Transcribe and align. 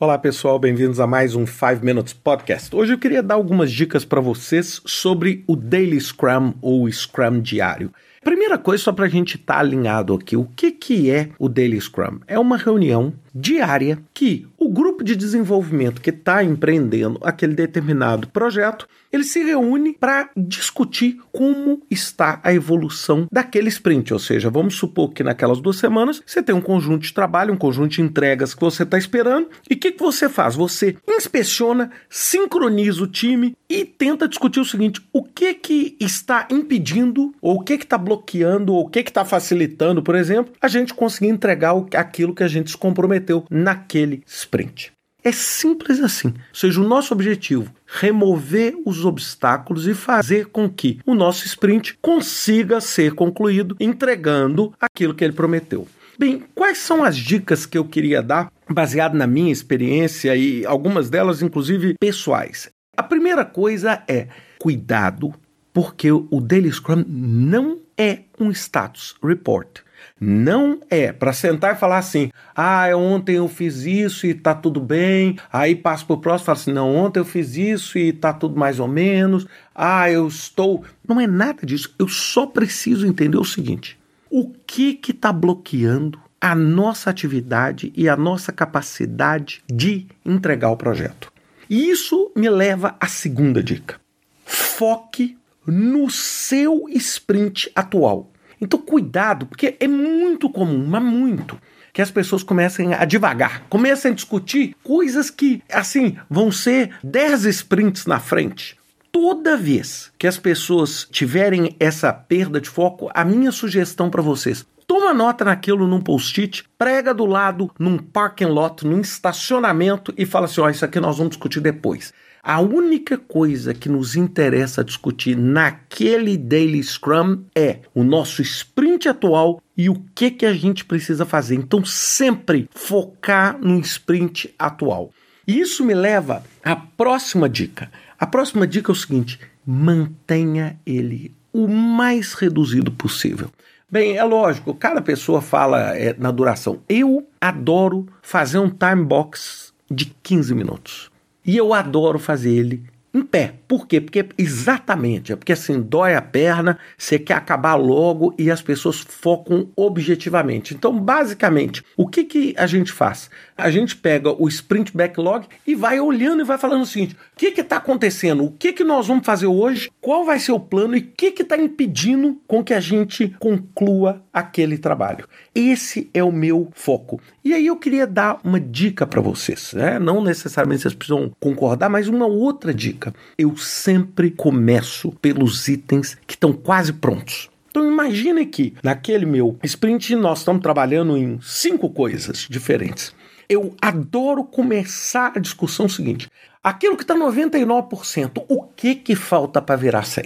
Olá 0.00 0.16
pessoal, 0.16 0.60
bem-vindos 0.60 1.00
a 1.00 1.08
mais 1.08 1.34
um 1.34 1.44
5 1.44 1.84
Minutes 1.84 2.12
Podcast. 2.12 2.72
Hoje 2.72 2.92
eu 2.92 2.98
queria 3.00 3.20
dar 3.20 3.34
algumas 3.34 3.72
dicas 3.72 4.04
para 4.04 4.20
vocês 4.20 4.80
sobre 4.86 5.42
o 5.44 5.56
Daily 5.56 6.00
Scrum 6.00 6.54
ou 6.62 6.88
Scrum 6.88 7.40
diário. 7.40 7.92
Primeira 8.22 8.58
coisa, 8.58 8.82
só 8.82 8.92
para 8.92 9.06
a 9.06 9.08
gente 9.08 9.36
estar 9.36 9.54
tá 9.54 9.60
alinhado 9.60 10.14
aqui, 10.14 10.36
o 10.36 10.44
que, 10.44 10.70
que 10.70 11.10
é 11.10 11.30
o 11.38 11.48
Daily 11.48 11.80
Scrum? 11.80 12.20
É 12.26 12.38
uma 12.38 12.56
reunião 12.56 13.12
diária 13.34 13.98
que 14.12 14.46
o 14.58 14.68
grupo 14.68 15.04
de 15.04 15.14
desenvolvimento 15.14 16.00
que 16.00 16.10
está 16.10 16.42
empreendendo 16.42 17.18
aquele 17.22 17.54
determinado 17.54 18.28
projeto 18.28 18.88
ele 19.12 19.24
se 19.24 19.42
reúne 19.42 19.96
para 19.98 20.28
discutir 20.36 21.18
como 21.32 21.82
está 21.90 22.40
a 22.42 22.52
evolução 22.52 23.26
daquele 23.32 23.68
sprint. 23.68 24.12
Ou 24.12 24.18
seja, 24.18 24.50
vamos 24.50 24.74
supor 24.74 25.12
que 25.12 25.22
naquelas 25.22 25.60
duas 25.60 25.76
semanas 25.76 26.22
você 26.26 26.42
tem 26.42 26.54
um 26.54 26.60
conjunto 26.60 27.02
de 27.02 27.14
trabalho, 27.14 27.54
um 27.54 27.56
conjunto 27.56 27.92
de 27.92 28.02
entregas 28.02 28.54
que 28.54 28.60
você 28.60 28.82
está 28.82 28.98
esperando. 28.98 29.48
E 29.70 29.74
o 29.74 29.78
que, 29.78 29.92
que 29.92 30.02
você 30.02 30.28
faz? 30.28 30.54
Você 30.54 30.96
inspeciona, 31.08 31.90
sincroniza 32.08 33.02
o 33.02 33.06
time 33.06 33.56
e 33.68 33.84
tenta 33.84 34.28
discutir 34.28 34.60
o 34.60 34.64
seguinte: 34.64 35.00
o 35.12 35.22
que 35.22 35.54
que 35.54 35.96
está 35.98 36.46
impedindo, 36.50 37.34
ou 37.40 37.56
o 37.56 37.64
que 37.64 37.78
que 37.78 37.84
está 37.84 37.96
bloqueando, 38.08 38.74
ou 38.74 38.86
o 38.86 38.88
que 38.88 39.00
está 39.00 39.24
facilitando, 39.24 40.02
por 40.02 40.14
exemplo, 40.14 40.52
a 40.60 40.68
gente 40.68 40.94
conseguir 40.94 41.28
entregar 41.28 41.74
aquilo 41.94 42.34
que 42.34 42.42
a 42.42 42.48
gente 42.48 42.70
se 42.70 42.76
comprometeu 42.76 43.44
naquele 43.50 44.22
sprint. 44.26 44.92
É 45.22 45.32
simples 45.32 46.00
assim. 46.00 46.28
Ou 46.28 46.54
seja, 46.54 46.80
o 46.80 46.88
nosso 46.88 47.12
objetivo 47.12 47.72
remover 47.86 48.74
os 48.86 49.04
obstáculos 49.04 49.86
e 49.86 49.92
fazer 49.92 50.46
com 50.46 50.70
que 50.70 51.00
o 51.04 51.14
nosso 51.14 51.44
sprint 51.44 51.98
consiga 52.00 52.80
ser 52.80 53.14
concluído 53.14 53.76
entregando 53.80 54.72
aquilo 54.80 55.14
que 55.14 55.24
ele 55.24 55.32
prometeu. 55.32 55.86
Bem, 56.18 56.44
quais 56.54 56.78
são 56.78 57.04
as 57.04 57.16
dicas 57.16 57.66
que 57.66 57.78
eu 57.78 57.84
queria 57.84 58.22
dar 58.22 58.50
baseado 58.68 59.14
na 59.14 59.26
minha 59.26 59.52
experiência 59.52 60.34
e 60.34 60.64
algumas 60.64 61.10
delas 61.10 61.42
inclusive 61.42 61.94
pessoais? 62.00 62.70
A 62.96 63.02
primeira 63.02 63.44
coisa 63.44 64.02
é 64.08 64.28
cuidado, 64.58 65.32
porque 65.72 66.10
o 66.10 66.40
Daily 66.40 66.72
Scrum 66.72 67.04
não 67.06 67.78
é 67.96 68.20
um 68.38 68.50
status 68.50 69.14
report. 69.22 69.80
Não 70.20 70.80
é 70.90 71.12
para 71.12 71.32
sentar 71.32 71.74
e 71.74 71.78
falar 71.78 71.98
assim: 71.98 72.30
ah, 72.54 72.88
ontem 72.96 73.36
eu 73.36 73.48
fiz 73.48 73.84
isso 73.84 74.26
e 74.26 74.34
tá 74.34 74.54
tudo 74.54 74.80
bem. 74.80 75.36
Aí 75.52 75.76
passa 75.76 76.04
pro 76.04 76.18
próximo 76.18 76.44
e 76.44 76.46
fala 76.46 76.58
assim: 76.58 76.72
não, 76.72 76.94
ontem 76.94 77.20
eu 77.20 77.24
fiz 77.24 77.56
isso 77.56 77.98
e 77.98 78.12
tá 78.12 78.32
tudo 78.32 78.58
mais 78.58 78.80
ou 78.80 78.88
menos. 78.88 79.46
Ah, 79.74 80.10
eu 80.10 80.26
estou. 80.26 80.84
Não 81.06 81.20
é 81.20 81.26
nada 81.26 81.64
disso. 81.64 81.94
Eu 81.98 82.08
só 82.08 82.46
preciso 82.46 83.06
entender 83.06 83.38
o 83.38 83.44
seguinte: 83.44 83.98
o 84.30 84.52
que 84.66 84.94
que 84.94 85.12
está 85.12 85.32
bloqueando 85.32 86.20
a 86.40 86.54
nossa 86.54 87.10
atividade 87.10 87.92
e 87.96 88.08
a 88.08 88.16
nossa 88.16 88.52
capacidade 88.52 89.62
de 89.72 90.06
entregar 90.24 90.70
o 90.70 90.76
projeto? 90.76 91.32
E 91.70 91.90
isso 91.90 92.32
me 92.34 92.48
leva 92.48 92.96
à 92.98 93.06
segunda 93.06 93.62
dica. 93.62 94.00
Foque 94.44 95.36
no 95.68 96.10
seu 96.10 96.86
sprint 96.88 97.70
atual. 97.74 98.32
Então, 98.60 98.80
cuidado, 98.80 99.46
porque 99.46 99.76
é 99.78 99.86
muito 99.86 100.50
comum, 100.50 100.84
mas 100.86 101.02
muito, 101.02 101.60
que 101.92 102.02
as 102.02 102.10
pessoas 102.10 102.42
comecem 102.42 102.94
a 102.94 103.04
devagar, 103.04 103.64
comecem 103.68 104.10
a 104.10 104.14
discutir 104.14 104.74
coisas 104.82 105.30
que, 105.30 105.62
assim, 105.70 106.16
vão 106.28 106.50
ser 106.50 106.90
10 107.04 107.44
sprints 107.44 108.06
na 108.06 108.18
frente. 108.18 108.76
Toda 109.12 109.56
vez 109.56 110.10
que 110.18 110.26
as 110.26 110.38
pessoas 110.38 111.06
tiverem 111.10 111.76
essa 111.78 112.12
perda 112.12 112.60
de 112.60 112.68
foco, 112.68 113.10
a 113.14 113.24
minha 113.24 113.52
sugestão 113.52 114.10
para 114.10 114.22
vocês, 114.22 114.66
toma 114.86 115.14
nota 115.14 115.44
naquilo 115.44 115.86
num 115.86 116.00
post-it, 116.00 116.64
prega 116.76 117.14
do 117.14 117.26
lado 117.26 117.70
num 117.78 117.98
parking 117.98 118.46
lot, 118.46 118.86
num 118.86 119.00
estacionamento 119.00 120.12
e 120.16 120.26
fala 120.26 120.46
assim: 120.46 120.60
ó, 120.60 120.66
oh, 120.66 120.70
isso 120.70 120.84
aqui 120.84 121.00
nós 121.00 121.18
vamos 121.18 121.30
discutir 121.30 121.60
depois. 121.60 122.12
A 122.42 122.60
única 122.60 123.18
coisa 123.18 123.74
que 123.74 123.88
nos 123.88 124.16
interessa 124.16 124.84
discutir 124.84 125.36
naquele 125.36 126.36
Daily 126.36 126.82
Scrum 126.82 127.42
é 127.54 127.80
o 127.94 128.02
nosso 128.02 128.40
sprint 128.42 129.08
atual 129.08 129.60
e 129.76 129.88
o 129.90 130.02
que, 130.14 130.30
que 130.30 130.46
a 130.46 130.52
gente 130.52 130.84
precisa 130.84 131.26
fazer. 131.26 131.56
Então, 131.56 131.84
sempre 131.84 132.68
focar 132.74 133.58
no 133.60 133.78
sprint 133.80 134.54
atual. 134.58 135.10
E 135.46 135.60
isso 135.60 135.84
me 135.84 135.94
leva 135.94 136.42
à 136.62 136.76
próxima 136.76 137.48
dica. 137.48 137.90
A 138.18 138.26
próxima 138.26 138.66
dica 138.66 138.90
é 138.90 138.94
o 138.94 138.96
seguinte: 138.96 139.40
mantenha 139.66 140.78
ele 140.86 141.34
o 141.52 141.66
mais 141.66 142.34
reduzido 142.34 142.92
possível. 142.92 143.50
Bem, 143.90 144.18
é 144.18 144.24
lógico, 144.24 144.74
cada 144.74 145.00
pessoa 145.00 145.40
fala 145.40 145.96
é, 145.96 146.14
na 146.18 146.30
duração. 146.30 146.82
Eu 146.88 147.26
adoro 147.40 148.06
fazer 148.20 148.58
um 148.58 148.68
time 148.68 149.02
box 149.04 149.72
de 149.90 150.06
15 150.22 150.54
minutos. 150.54 151.10
E 151.48 151.56
eu 151.56 151.72
adoro 151.72 152.18
fazer 152.18 152.54
ele 152.54 152.82
em 153.14 153.22
pé. 153.22 153.54
Por 153.66 153.86
quê? 153.86 154.02
Porque 154.02 154.26
exatamente, 154.36 155.32
é 155.32 155.36
porque 155.36 155.52
assim 155.52 155.80
dói 155.80 156.14
a 156.14 156.20
perna, 156.20 156.78
você 156.96 157.18
quer 157.18 157.34
acabar 157.34 157.74
logo 157.74 158.34
e 158.38 158.50
as 158.50 158.60
pessoas 158.60 158.98
focam 158.98 159.70
objetivamente. 159.74 160.74
Então, 160.74 160.98
basicamente, 161.00 161.82
o 161.96 162.06
que, 162.06 162.24
que 162.24 162.54
a 162.58 162.66
gente 162.66 162.92
faz? 162.92 163.30
A 163.56 163.70
gente 163.70 163.96
pega 163.96 164.30
o 164.30 164.46
sprint 164.46 164.94
backlog 164.94 165.46
e 165.66 165.74
vai 165.74 165.98
olhando 165.98 166.42
e 166.42 166.44
vai 166.44 166.58
falando 166.58 166.82
o 166.82 166.86
seguinte: 166.86 167.14
o 167.14 167.36
que 167.36 167.46
está 167.46 167.78
acontecendo? 167.78 168.44
O 168.44 168.52
que, 168.52 168.74
que 168.74 168.84
nós 168.84 169.06
vamos 169.06 169.24
fazer 169.24 169.46
hoje? 169.46 169.90
Qual 170.08 170.24
vai 170.24 170.38
ser 170.38 170.52
o 170.52 170.58
plano 170.58 170.96
e 170.96 171.00
o 171.00 171.02
que 171.02 171.42
está 171.42 171.54
impedindo 171.58 172.40
com 172.46 172.64
que 172.64 172.72
a 172.72 172.80
gente 172.80 173.28
conclua 173.38 174.24
aquele 174.32 174.78
trabalho? 174.78 175.28
Esse 175.54 176.08
é 176.14 176.24
o 176.24 176.32
meu 176.32 176.70
foco. 176.72 177.20
E 177.44 177.52
aí 177.52 177.66
eu 177.66 177.76
queria 177.76 178.06
dar 178.06 178.40
uma 178.42 178.58
dica 178.58 179.06
para 179.06 179.20
vocês, 179.20 179.74
né? 179.74 179.98
Não 179.98 180.24
necessariamente 180.24 180.80
vocês 180.80 180.94
precisam 180.94 181.30
concordar, 181.38 181.90
mas 181.90 182.08
uma 182.08 182.24
outra 182.24 182.72
dica. 182.72 183.14
Eu 183.36 183.54
sempre 183.58 184.30
começo 184.30 185.12
pelos 185.20 185.68
itens 185.68 186.16
que 186.26 186.32
estão 186.32 186.54
quase 186.54 186.94
prontos. 186.94 187.50
Então 187.68 187.86
imagine 187.86 188.46
que 188.46 188.72
naquele 188.82 189.26
meu 189.26 189.58
sprint 189.62 190.16
nós 190.16 190.38
estamos 190.38 190.62
trabalhando 190.62 191.18
em 191.18 191.38
cinco 191.42 191.90
coisas 191.90 192.46
diferentes. 192.48 193.14
Eu 193.46 193.74
adoro 193.78 194.42
começar 194.42 195.32
a 195.36 195.38
discussão 195.38 195.86
seguinte: 195.86 196.30
aquilo 196.68 196.96
que 196.96 197.02
está 197.02 197.14
99%, 197.14 198.44
o 198.48 198.62
que 198.62 198.94
que 198.94 199.16
falta 199.16 199.60
para 199.62 199.76
virar 199.76 200.02
100? 200.02 200.24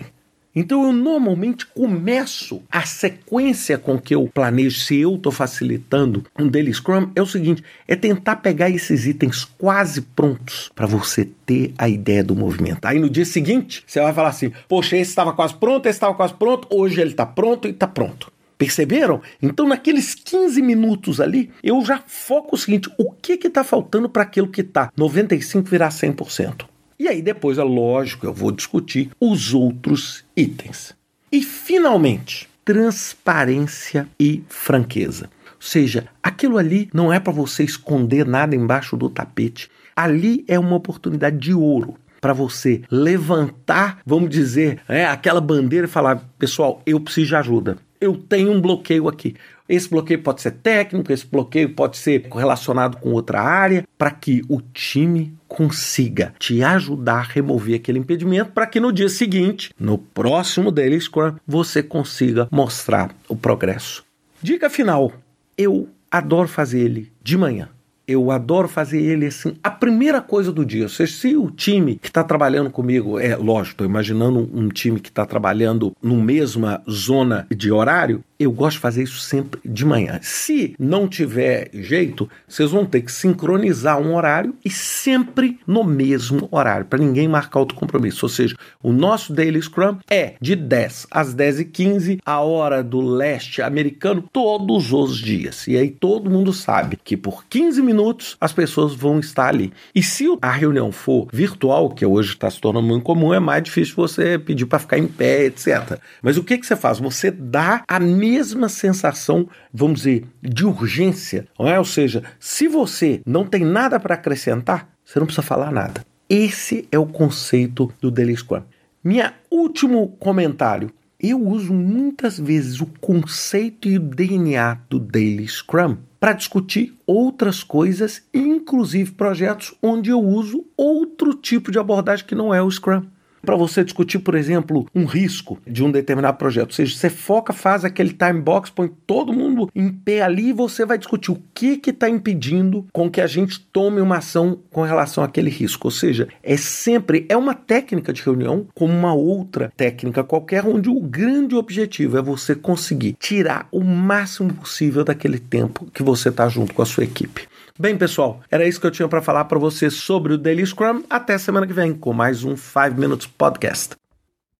Então 0.55 0.85
eu 0.85 0.93
normalmente 0.93 1.65
começo 1.65 2.63
a 2.71 2.83
sequência 2.83 3.79
com 3.79 3.99
que 3.99 4.15
eu 4.15 4.29
planejo, 4.35 4.81
se 4.81 4.99
eu 4.99 5.15
estou 5.15 5.33
facilitando 5.33 6.27
um 6.39 6.47
daily 6.47 6.75
scrum, 6.75 7.11
é 7.17 7.23
o 7.23 7.27
seguinte: 7.27 7.65
é 7.89 7.97
tentar 7.97 8.37
pegar 8.37 8.69
esses 8.69 9.07
itens 9.07 9.47
quase 9.47 10.03
prontos 10.03 10.71
para 10.75 10.85
você 10.85 11.27
ter 11.47 11.73
a 11.79 11.89
ideia 11.89 12.23
do 12.23 12.37
movimento. 12.37 12.85
Aí 12.85 12.99
no 12.99 13.09
dia 13.09 13.25
seguinte, 13.25 13.83
você 13.87 14.01
vai 14.01 14.13
falar 14.13 14.29
assim: 14.29 14.53
poxa, 14.69 14.97
esse 14.97 15.11
estava 15.11 15.33
quase 15.33 15.55
pronto, 15.55 15.87
esse 15.87 15.97
estava 15.97 16.13
quase 16.13 16.35
pronto, 16.35 16.69
hoje 16.71 17.01
ele 17.01 17.13
está 17.13 17.25
pronto 17.25 17.67
e 17.67 17.71
está 17.71 17.87
pronto. 17.87 18.31
Perceberam? 18.63 19.21
Então, 19.43 19.67
naqueles 19.67 20.15
15 20.15 20.63
minutos 20.63 21.21
ali, 21.21 21.51
eu 21.65 21.85
já 21.85 22.01
foco 22.07 22.55
o 22.55 22.59
seguinte: 22.59 22.89
o 22.97 23.11
que 23.11 23.33
está 23.33 23.65
faltando 23.65 24.09
para 24.09 24.23
aquilo 24.23 24.47
que 24.47 24.61
está 24.61 24.93
95 24.97 25.69
virar 25.69 25.89
100%? 25.89 26.65
E 26.97 27.09
aí 27.09 27.21
depois, 27.21 27.59
é 27.59 27.65
lógico, 27.65 28.25
eu 28.25 28.33
vou 28.33 28.53
discutir 28.53 29.11
os 29.21 29.53
outros 29.53 30.25
itens. 30.37 30.95
E 31.33 31.43
finalmente, 31.43 32.49
transparência 32.65 34.09
e 34.21 34.45
franqueza. 34.49 35.29
Ou 35.57 35.57
seja, 35.59 36.07
aquilo 36.23 36.57
ali 36.57 36.89
não 36.95 37.13
é 37.13 37.19
para 37.19 37.33
você 37.33 37.65
esconder 37.65 38.25
nada 38.25 38.55
embaixo 38.55 38.97
do 38.97 39.11
tapete. 39.11 39.69
Ali 39.97 40.45
é 40.47 40.57
uma 40.57 40.77
oportunidade 40.77 41.37
de 41.37 41.53
ouro 41.53 41.97
para 42.21 42.33
você 42.33 42.83
levantar, 42.89 43.99
vamos 44.07 44.31
dizer, 44.31 44.81
é, 44.89 45.05
aquela 45.05 45.41
bandeira 45.41 45.89
e 45.89 45.91
falar: 45.91 46.23
pessoal, 46.39 46.81
eu 46.87 47.01
preciso 47.01 47.27
de 47.27 47.35
ajuda. 47.35 47.79
Eu 48.03 48.17
tenho 48.17 48.51
um 48.51 48.61
bloqueio 48.61 49.09
aqui. 49.09 49.37
Esse 49.69 49.89
bloqueio 49.89 50.21
pode 50.21 50.43
ser 50.43 50.51
técnico, 50.51 51.13
esse 51.13 51.25
bloqueio 51.25 51.73
pode 51.73 51.97
ser 51.97 52.27
relacionado 52.35 52.97
com 52.97 53.13
outra 53.13 53.41
área, 53.41 53.87
para 53.97 54.11
que 54.11 54.43
o 54.49 54.61
time 54.61 55.33
consiga 55.47 56.35
te 56.37 56.65
ajudar 56.65 57.19
a 57.19 57.23
remover 57.23 57.77
aquele 57.77 58.01
impedimento, 58.01 58.51
para 58.51 58.67
que 58.67 58.81
no 58.81 58.93
dia 58.93 59.09
seguinte, 59.09 59.73
no 59.79 59.97
próximo 59.97 60.73
Daily 60.73 61.01
Scrum, 61.01 61.37
você 61.47 61.81
consiga 61.81 62.49
mostrar 62.51 63.15
o 63.29 63.37
progresso. 63.37 64.05
Dica 64.43 64.69
final: 64.69 65.13
eu 65.57 65.89
adoro 66.11 66.49
fazer 66.49 66.81
ele 66.81 67.13
de 67.23 67.39
manhã 67.39 67.69
eu 68.07 68.31
adoro 68.31 68.69
fazer 68.69 69.01
ele 69.01 69.27
assim, 69.27 69.55
a 69.63 69.71
primeira 69.71 70.21
coisa 70.21 70.53
do 70.53 70.65
dia. 70.65 70.89
Seja, 70.89 71.13
se 71.13 71.37
o 71.37 71.51
time 71.51 71.97
que 71.97 72.09
está 72.09 72.25
trabalhando 72.25 72.71
comigo, 72.71 73.19
é 73.19 73.37
lógico, 73.37 73.73
estou 73.73 73.87
imaginando 73.87 74.49
um 74.53 74.69
time 74.69 75.01
que 75.01 75.09
está 75.09 75.25
trabalhando 75.25 75.93
no 76.03 76.21
mesma 76.21 76.83
zona 76.91 77.47
de 77.55 77.71
horário, 77.71 78.23
Eu 78.43 78.51
gosto 78.51 78.77
de 78.77 78.81
fazer 78.81 79.03
isso 79.05 79.21
sempre 79.21 79.61
de 79.65 79.85
manhã. 79.85 80.19
Se 80.21 80.75
não 80.79 81.07
tiver 81.07 81.71
jeito, 81.73 82.29
vocês 82.47 82.71
vão 82.73 82.85
ter 82.85 83.03
que 83.03 83.13
sincronizar 83.13 84.01
um 84.01 84.15
horário 84.17 84.55
e 84.65 84.71
sempre 84.71 85.61
no 85.67 85.85
mesmo 85.85 86.49
horário, 86.51 86.87
para 86.87 86.99
ninguém 86.99 87.29
marcar 87.29 87.61
outro 87.61 87.77
compromisso. 87.77 88.25
Ou 88.25 88.29
seja, 88.29 88.57
o 88.83 88.93
nosso 88.93 89.33
Daily 89.33 89.63
Scrum 89.63 89.99
é 90.11 90.35
de 90.41 90.57
10 90.57 91.07
às 91.11 91.35
10 91.35 91.61
e 91.61 91.65
15, 91.67 92.19
a 92.27 92.41
hora 92.41 92.83
do 92.83 93.01
leste 93.01 93.63
americano, 93.63 94.29
todos 94.33 94.93
os 94.93 95.19
dias. 95.19 95.67
E 95.69 95.77
aí 95.77 95.91
todo 95.91 96.31
mundo 96.31 96.53
sabe 96.53 96.99
que 97.03 97.17
por 97.17 97.45
15 97.47 97.81
minutos 97.81 98.37
as 98.41 98.53
pessoas 98.53 98.95
vão 98.95 99.21
estar 99.21 99.49
ali. 99.49 99.73
E 99.95 100.03
se 100.03 100.27
a 100.43 100.51
reunião 100.51 100.91
for 100.91 101.29
virtual, 101.33 101.91
que 101.91 102.05
hoje 102.05 102.31
está 102.31 102.51
se 102.51 102.61
tornando 102.61 102.89
muito 102.89 103.05
comum, 103.05 103.33
é 103.33 103.39
mais 103.39 103.63
difícil 103.63 103.95
você 103.95 104.39
pedir 104.39 104.67
para 104.67 104.81
ficar 104.81 104.99
em 104.99 105.07
pé, 105.07 105.45
etc. 105.45 105.99
Mas 106.21 106.37
o 106.37 106.43
que, 106.43 106.59
que 106.59 106.67
você 106.67 106.75
faz? 106.75 106.99
Você 106.99 107.31
dá 107.31 107.85
a 107.87 108.01
mesma 108.01 108.32
sensação, 108.69 109.49
vamos 109.73 110.01
dizer, 110.01 110.25
de 110.43 110.65
urgência. 110.65 111.47
Não 111.59 111.69
é? 111.69 111.79
Ou 111.79 111.85
seja, 111.85 112.23
se 112.39 112.69
você 112.69 113.21
não 113.27 113.45
tem 113.45 113.65
nada 113.65 113.99
para 113.99 114.15
acrescentar, 114.15 114.89
você 115.05 115.19
não 115.19 115.27
precisa 115.27 115.47
falar 115.47 115.71
nada. 115.71 116.05
Esse 116.29 116.89
é 116.91 116.99
o 116.99 117.07
conceito 117.07 117.93
do 118.01 118.11
Daily 118.11 118.37
Scrum. 118.37 118.63
Minha 119.05 119.35
último 119.51 120.09
comentário. 120.19 120.91
Eu 121.21 121.41
uso 121.41 121.73
muitas 121.73 122.39
vezes 122.39 122.81
o 122.81 122.87
conceito 123.01 123.87
e 123.89 123.97
o 123.97 124.01
DNA 124.01 124.79
do 124.89 124.99
Daily 124.99 125.47
Scrum 125.47 125.99
para 126.19 126.33
discutir 126.33 126.97
outras 127.07 127.63
coisas, 127.63 128.23
inclusive 128.35 129.13
projetos 129.13 129.75
onde 129.83 130.11
eu 130.11 130.21
uso 130.21 130.65
outro 130.77 131.35
tipo 131.35 131.71
de 131.71 131.79
abordagem 131.79 132.25
que 132.27 132.35
não 132.35 132.53
é 132.53 132.61
o 132.61 132.71
Scrum 132.71 133.05
para 133.45 133.57
você 133.57 133.85
discutir, 133.85 134.21
por 134.21 134.35
exemplo, 134.35 134.87
um 134.95 135.05
risco 135.05 135.59
de 135.67 135.85
um 135.85 135.91
determinado 135.91 136.39
projeto. 136.39 136.69
Ou 136.69 136.75
seja, 136.75 136.97
você 136.97 137.11
foca, 137.11 137.53
faz 137.53 137.85
aquele 137.85 138.13
time 138.13 138.41
box, 138.41 138.71
põe 138.71 138.91
todo 139.07 139.33
mundo 139.33 139.69
em 139.75 139.91
pé 139.91 140.23
ali 140.23 140.49
e 140.49 140.53
você 140.53 140.85
vai 140.85 140.97
discutir 140.97 141.31
o 141.31 141.43
que 141.55 141.81
está 141.87 142.09
impedindo 142.09 142.87
com 142.93 143.11
que 143.11 143.21
a 143.21 143.27
gente 143.27 143.61
tome 143.61 144.01
uma 144.01 144.19
ação 144.19 144.59
com 144.71 144.83
relação 144.83 145.25
àquele 145.25 145.51
risco. 145.51 145.89
Ou 145.89 145.93
seja, 145.93 146.29
é 146.43 146.57
sempre 146.57 147.27
é 147.29 147.37
uma 147.37 147.55
técnica 147.55 148.13
de 148.13 148.23
reunião 148.23 148.67
como 148.75 148.93
uma 148.93 149.15
outra 149.15 149.73
técnica 149.77 150.25
qualquer, 150.25 150.65
onde 150.65 150.89
o 150.89 151.01
grande 151.01 151.55
objetivo 151.55 152.19
é 152.19 152.23
você 152.23 152.55
conseguir 152.55 153.17
tirar 153.19 153.67
o 153.71 153.83
máximo 153.83 154.53
possível 154.55 155.05
daquele 155.05 155.39
tempo 155.39 155.87
que 155.93 156.03
você 156.03 156.29
está 156.29 156.49
junto 156.49 156.75
com 156.75 156.83
a 156.83 156.87
sua 156.87 157.05
equipe. 157.05 157.52
Bem, 157.79 157.97
pessoal, 157.97 158.41
era 158.51 158.67
isso 158.67 158.81
que 158.81 158.87
eu 158.87 158.91
tinha 158.91 159.09
para 159.09 159.23
falar 159.23 159.47
para 159.47 159.59
vocês 159.59 159.95
sobre 159.95 160.35
o 160.35 160.39
Daily 160.39 160.65
Scrum. 160.67 161.03
Até 161.09 161.39
semana 161.39 161.67
que 161.67 161.73
vem 161.73 161.95
com 161.95 162.13
mais 162.13 162.45
um 162.45 162.57
5 162.57 162.95
Minutes 162.99 163.27
Podcast. 163.27 164.02